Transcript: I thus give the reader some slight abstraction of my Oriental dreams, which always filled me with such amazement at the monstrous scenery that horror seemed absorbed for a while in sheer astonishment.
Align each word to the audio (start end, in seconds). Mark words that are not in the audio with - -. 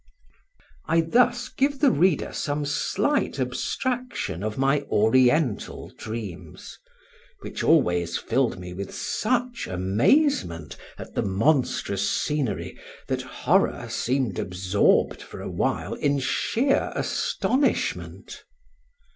I 0.87 1.01
thus 1.01 1.47
give 1.47 1.77
the 1.79 1.91
reader 1.91 2.31
some 2.33 2.65
slight 2.65 3.39
abstraction 3.39 4.41
of 4.41 4.57
my 4.57 4.81
Oriental 4.89 5.91
dreams, 5.95 6.79
which 7.41 7.63
always 7.63 8.17
filled 8.17 8.57
me 8.57 8.73
with 8.73 8.95
such 8.95 9.67
amazement 9.67 10.75
at 10.97 11.13
the 11.13 11.21
monstrous 11.21 12.09
scenery 12.09 12.79
that 13.05 13.21
horror 13.21 13.87
seemed 13.91 14.39
absorbed 14.39 15.21
for 15.21 15.39
a 15.39 15.51
while 15.51 15.93
in 15.93 16.17
sheer 16.17 16.91
astonishment. 16.95 18.43